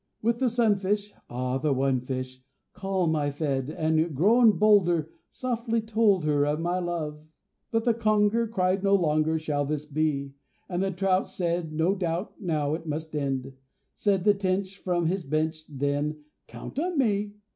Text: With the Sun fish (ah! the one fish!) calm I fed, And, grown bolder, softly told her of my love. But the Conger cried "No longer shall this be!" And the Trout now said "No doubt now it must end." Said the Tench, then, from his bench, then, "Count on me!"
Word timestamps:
With 0.23 0.39
the 0.39 0.49
Sun 0.49 0.77
fish 0.77 1.13
(ah! 1.29 1.59
the 1.59 1.73
one 1.73 1.99
fish!) 2.01 2.41
calm 2.73 3.15
I 3.15 3.29
fed, 3.29 3.69
And, 3.69 4.15
grown 4.15 4.53
bolder, 4.57 5.11
softly 5.29 5.79
told 5.79 6.25
her 6.25 6.43
of 6.43 6.59
my 6.59 6.79
love. 6.79 7.21
But 7.69 7.85
the 7.85 7.93
Conger 7.93 8.47
cried 8.47 8.81
"No 8.83 8.95
longer 8.95 9.37
shall 9.37 9.63
this 9.63 9.85
be!" 9.85 10.33
And 10.67 10.81
the 10.81 10.89
Trout 10.89 11.19
now 11.25 11.27
said 11.27 11.71
"No 11.71 11.93
doubt 11.93 12.41
now 12.41 12.73
it 12.73 12.87
must 12.87 13.15
end." 13.15 13.53
Said 13.93 14.23
the 14.23 14.33
Tench, 14.33 14.75
then, 14.79 14.83
from 14.83 15.05
his 15.05 15.23
bench, 15.23 15.67
then, 15.69 16.23
"Count 16.47 16.79
on 16.79 16.97
me!" 16.97 17.33